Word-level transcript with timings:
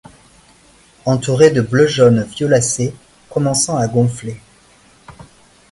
Entouré 1.05 1.51
de 1.51 1.61
bleu-jaune-violacé 1.61 2.91
commençant 3.29 3.77
à 3.77 3.87
gonfler. 3.87 4.41